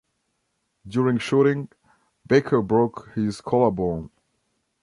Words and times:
During 0.87 1.19
shooting, 1.19 1.69
Baker 2.27 2.63
broke 2.63 3.11
his 3.13 3.39
collarbone. 3.39 4.09